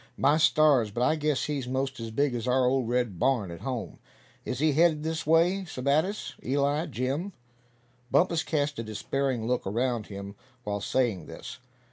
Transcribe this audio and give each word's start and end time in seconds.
"My 0.17 0.37
stars! 0.37 0.89
but 0.89 1.03
I 1.03 1.15
guess 1.15 1.43
he's 1.45 1.67
most 1.67 1.99
as 1.99 2.09
big 2.09 2.33
as 2.33 2.47
our 2.47 2.65
old 2.65 2.89
red 2.89 3.19
barn 3.19 3.51
at 3.51 3.61
home. 3.61 3.99
Is 4.45 4.57
he 4.57 4.71
heading 4.73 5.03
this 5.03 5.27
way, 5.27 5.63
Sebattis, 5.65 6.33
Eli, 6.43 6.87
Jim?" 6.87 7.33
Bumpus 8.09 8.41
cast 8.41 8.79
a 8.79 8.83
despairing 8.83 9.45
look 9.45 9.67
around 9.67 10.07
him 10.07 10.33
while 10.63 10.81
saying 10.81 11.27
this. 11.27 11.59